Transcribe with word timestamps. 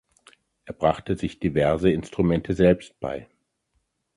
Er 0.65 0.73
brachte 0.73 1.15
sich 1.15 1.37
diverse 1.39 1.91
Instrumente 1.91 2.55
selbst 2.55 2.99
bei. 2.99 3.27